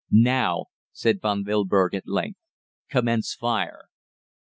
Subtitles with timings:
[0.09, 2.39] 'Now,' said Von Wilberg at length,
[2.89, 3.85] 'commence fire.'